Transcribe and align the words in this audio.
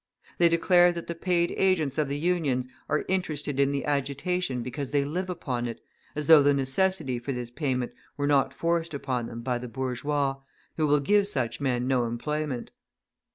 They 0.39 0.49
declare 0.49 0.91
that 0.93 1.05
the 1.05 1.13
paid 1.13 1.53
agents 1.57 1.99
of 1.99 2.07
the 2.07 2.17
Unions 2.17 2.65
are 2.89 3.05
interested 3.07 3.59
in 3.59 3.71
the 3.71 3.85
agitation 3.85 4.63
because 4.63 4.89
they 4.89 5.05
live 5.05 5.29
upon 5.29 5.67
it, 5.67 5.79
as 6.15 6.25
though 6.25 6.41
the 6.41 6.55
necessity 6.55 7.19
for 7.19 7.33
this 7.33 7.51
payment 7.51 7.93
were 8.17 8.25
not 8.25 8.51
forced 8.51 8.95
upon 8.95 9.27
them 9.27 9.41
by 9.41 9.59
the 9.59 9.67
bourgeois, 9.67 10.37
who 10.75 10.87
will 10.87 11.01
give 11.01 11.27
such 11.27 11.61
men 11.61 11.87
no 11.87 12.05
employment! 12.05 12.71